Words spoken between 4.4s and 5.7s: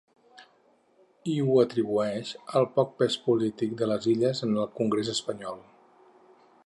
en el congrés espanyol.